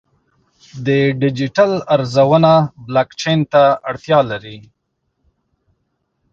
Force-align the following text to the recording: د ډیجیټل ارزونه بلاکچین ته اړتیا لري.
د 0.85 0.87
ډیجیټل 1.21 1.71
ارزونه 1.95 2.51
بلاکچین 2.85 3.39
ته 3.51 3.63
اړتیا 3.89 4.19
لري. 4.31 4.57